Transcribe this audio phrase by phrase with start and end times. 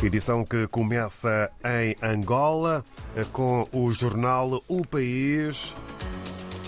[0.00, 2.84] Edição que começa em Angola
[3.32, 5.74] com o jornal O País.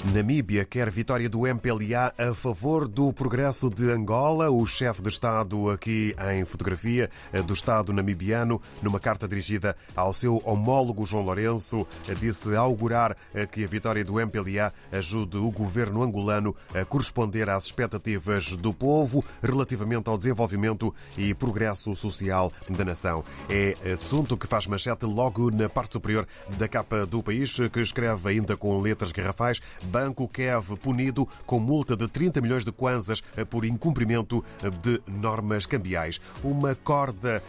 [0.07, 4.51] Namíbia quer vitória do MPLA a favor do progresso de Angola.
[4.51, 7.11] O chefe de Estado, aqui em fotografia
[7.45, 11.87] do Estado namibiano, numa carta dirigida ao seu homólogo João Lourenço,
[12.19, 13.15] disse augurar
[13.53, 19.23] que a vitória do MPLA ajude o governo angolano a corresponder às expectativas do povo
[19.43, 23.23] relativamente ao desenvolvimento e progresso social da nação.
[23.51, 26.27] É assunto que faz manchete logo na parte superior
[26.57, 31.97] da capa do país, que escreve ainda com letras garrafais Banco Kiev punido com multa
[31.97, 34.45] de 30 milhões de kwanzas por incumprimento
[34.83, 36.21] de normas cambiais.
[36.43, 37.43] Uma corda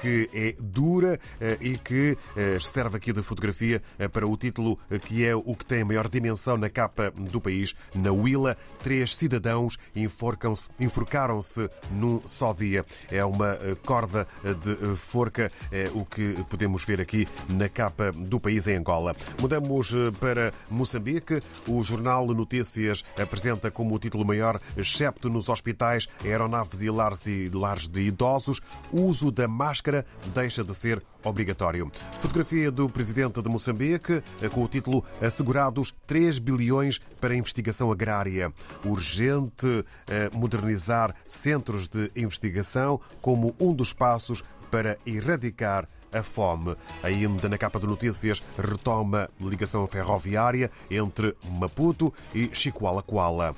[0.00, 1.20] que é dura
[1.60, 2.16] e que
[2.60, 6.56] serve aqui de fotografia para o título que é o que tem a maior dimensão
[6.56, 7.74] na capa do país.
[7.94, 12.84] Na Willa, três cidadãos enforcaram-se num só dia.
[13.10, 14.26] É uma corda
[14.62, 19.14] de forca, é o que podemos ver aqui na capa do país em Angola.
[19.40, 21.42] Mudamos para Moçambique.
[21.66, 27.88] O Jornal Notícias apresenta como título maior, excepto nos hospitais, aeronaves e lares, e lares
[27.88, 28.60] de idosos,
[28.92, 31.90] o uso da máscara deixa de ser obrigatório.
[32.20, 38.52] Fotografia do presidente de Moçambique com o título Assegurados 3 bilhões para investigação agrária.
[38.84, 39.84] Urgente
[40.32, 46.76] modernizar centros de investigação como um dos passos para erradicar a fome.
[47.02, 53.54] Ainda na capa de notícias retoma ligação ferroviária entre Maputo e Chicoala-Coala.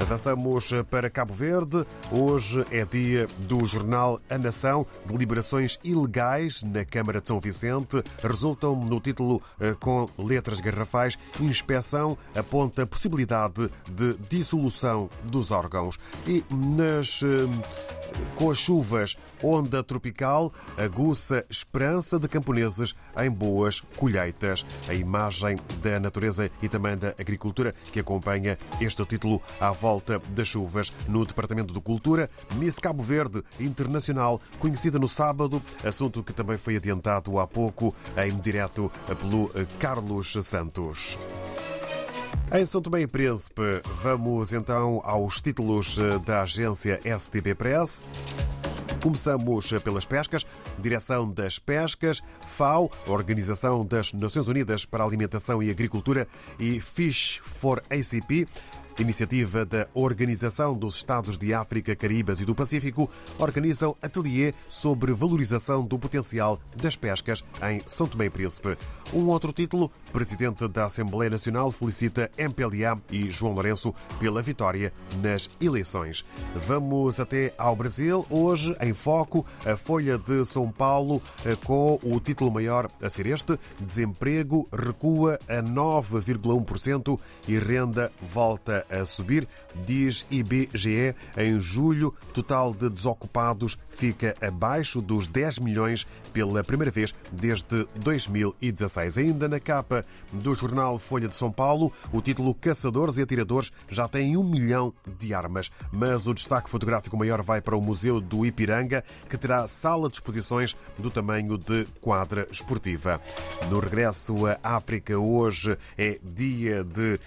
[0.00, 1.84] Avançamos para Cabo Verde.
[2.12, 4.86] Hoje é dia do jornal A Nação.
[5.04, 9.42] Deliberações ilegais na Câmara de São Vicente resultam no título
[9.80, 11.18] com letras garrafais.
[11.40, 15.98] Inspeção aponta possibilidade de dissolução dos órgãos.
[16.26, 17.20] E nas
[18.36, 24.64] com as chuvas, onda tropical aguça esperança de camponeses em boas colheitas.
[24.88, 29.87] A imagem da natureza e também da agricultura que acompanha este título à volta
[30.30, 36.32] das chuvas no Departamento de Cultura, Miss Cabo Verde Internacional, conhecida no sábado, assunto que
[36.32, 41.18] também foi adiantado há pouco em direto pelo Carlos Santos.
[42.52, 43.62] Em São Tomé e Príncipe,
[44.02, 48.02] vamos então aos títulos da agência STB Press.
[49.02, 50.46] Começamos pelas pescas.
[50.78, 52.22] Direção das Pescas,
[52.56, 56.26] FAO, Organização das Nações Unidas para a Alimentação e Agricultura,
[56.58, 58.46] e Fish for ACP,
[58.98, 65.84] iniciativa da Organização dos Estados de África, Caribas e do Pacífico, organizam ateliê sobre valorização
[65.84, 68.76] do potencial das pescas em São Tomé e Príncipe.
[69.12, 74.92] Um outro título, Presidente da Assembleia Nacional felicita MPLA e João Lourenço pela vitória
[75.22, 76.24] nas eleições.
[76.54, 78.26] Vamos até ao Brasil.
[78.28, 81.22] Hoje, em foco, a Folha de São Paulo
[81.64, 89.04] com o título maior a ser este: Desemprego recua a 9,1% e renda volta a
[89.04, 89.46] subir,
[89.84, 91.14] diz IBGE.
[91.36, 99.18] Em julho, total de desocupados fica abaixo dos 10 milhões pela primeira vez desde 2016.
[99.18, 104.06] Ainda na capa do jornal Folha de São Paulo, o título Caçadores e Atiradores já
[104.06, 105.70] têm um milhão de armas.
[105.92, 110.14] Mas o destaque fotográfico maior vai para o Museu do Ipiranga, que terá sala de
[110.14, 113.20] exposições do tamanho de quadra esportiva.
[113.68, 117.18] No regresso à África, hoje é dia de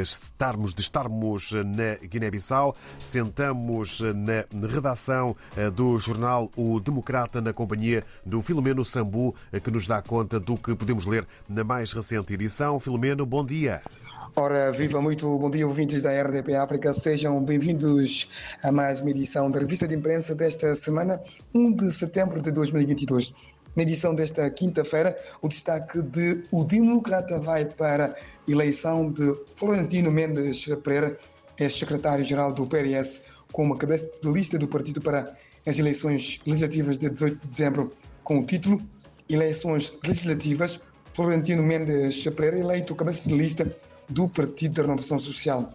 [0.00, 1.09] estarmos, de estarmos
[1.52, 2.74] na Guiné-Bissau.
[2.98, 5.36] Sentamos na redação
[5.74, 10.74] do jornal O Democrata, na companhia do Filomeno Sambu, que nos dá conta do que
[10.74, 12.80] podemos ler na mais recente edição.
[12.80, 13.82] Filomeno, bom dia.
[14.36, 16.94] Ora, viva muito bom dia, ouvintes da RDP África.
[16.94, 18.28] Sejam bem-vindos
[18.62, 21.20] a mais uma edição da revista de imprensa desta semana,
[21.52, 23.34] 1 de setembro de 2022.
[23.76, 30.10] Na edição desta quinta-feira, o destaque de O Democrata vai para a eleição de Florentino
[30.10, 31.16] Mendes Pereira,
[31.56, 33.22] ex-secretário-geral do PRS,
[33.52, 35.36] como cabeça de lista do partido para
[35.66, 37.92] as eleições legislativas de 18 de dezembro,
[38.24, 38.82] com o título
[39.28, 40.80] Eleições Legislativas,
[41.14, 43.76] Florentino Mendes Pereira eleito cabeça de lista
[44.08, 45.70] do Partido da Renovação Social.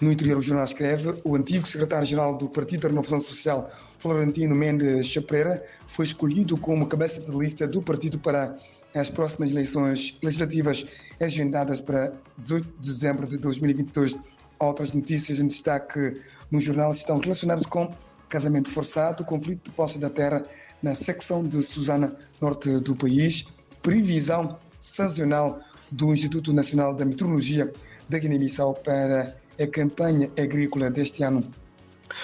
[0.00, 5.12] No interior, o jornal escreve: o antigo secretário-geral do Partido da Renovação Social, Florentino Mendes
[5.26, 8.56] Pereira, foi escolhido como cabeça de lista do partido para
[8.94, 10.86] as próximas eleições legislativas
[11.20, 14.16] agendadas para 18 de dezembro de 2022.
[14.58, 16.20] Outras notícias em destaque
[16.50, 17.94] no jornal estão relacionadas com
[18.28, 20.42] casamento forçado, conflito de posse da terra
[20.82, 23.46] na secção de Susana, norte do país,
[23.82, 27.72] previsão sazonal do Instituto Nacional da Meteorologia
[28.08, 31.44] da Guiné-Bissau para a campanha agrícola deste ano.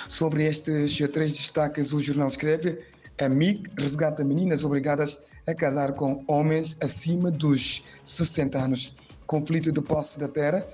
[0.08, 2.78] Sobre estes três destaques, o jornal escreve:
[3.20, 8.96] A resgata meninas obrigadas a casar com homens acima dos 60 anos.
[9.26, 10.66] Conflito de posse da terra.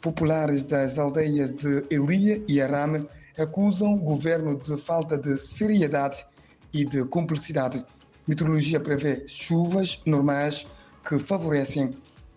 [0.00, 3.06] Populares das aldeias de Elia e Arame
[3.38, 6.24] acusam o governo de falta de seriedade
[6.72, 7.84] e de cumplicidade.
[8.26, 10.66] Meteorologia prevê chuvas normais
[11.06, 11.90] que favorecem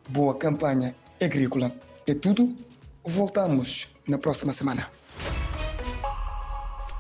[0.10, 1.72] boa campanha agrícola.
[2.08, 2.56] É tudo.
[3.04, 4.90] Voltamos na próxima semana.